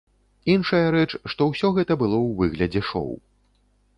[0.53, 3.13] Іншая рэч, што ўсё гэта было ў выглядзе шоу.